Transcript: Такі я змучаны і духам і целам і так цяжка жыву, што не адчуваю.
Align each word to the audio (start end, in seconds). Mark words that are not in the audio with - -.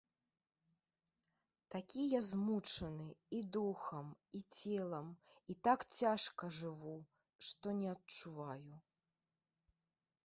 Такі 1.75 2.05
я 2.13 2.21
змучаны 2.29 3.05
і 3.41 3.43
духам 3.59 4.09
і 4.41 4.41
целам 4.57 5.13
і 5.55 5.59
так 5.69 5.79
цяжка 6.01 6.43
жыву, 6.59 6.97
што 7.51 7.67
не 7.85 7.95
адчуваю. 7.97 8.75